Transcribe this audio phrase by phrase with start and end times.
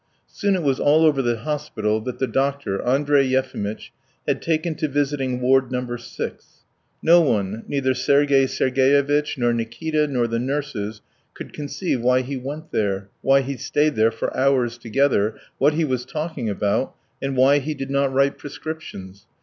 [0.25, 3.91] Soon it was all over the hospital that the doctor, Andrey Yefimitch,
[4.27, 5.95] had taken to visiting Ward No.
[5.95, 6.63] 6.
[7.03, 11.01] No one neither Sergey Sergevitch, nor Nikita, nor the nurses
[11.35, 15.85] could conceive why he went there, why he stayed there for hours together, what he
[15.85, 19.27] was talking about, and why he did not write prescriptions.